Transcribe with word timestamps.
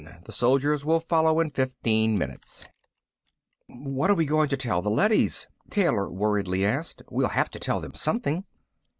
The 0.23 0.31
soldiers 0.31 0.83
will 0.83 0.99
follow 0.99 1.39
in 1.39 1.51
fifteen 1.51 2.17
minutes." 2.17 2.65
"What 3.67 4.09
are 4.09 4.15
we 4.15 4.25
going 4.25 4.49
to 4.49 4.57
tell 4.57 4.81
the 4.81 4.89
leadys?" 4.89 5.47
Taylor 5.69 6.09
worriedly 6.09 6.65
asked. 6.65 7.03
"We'll 7.11 7.27
have 7.29 7.51
to 7.51 7.59
tell 7.59 7.79
them 7.79 7.93
something." 7.93 8.43